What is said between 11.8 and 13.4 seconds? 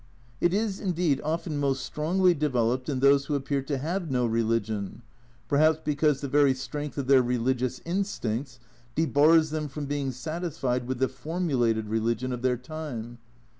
religion of their time.